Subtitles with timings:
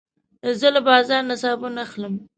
[0.59, 2.13] زه له بازار نه صابون اخلم.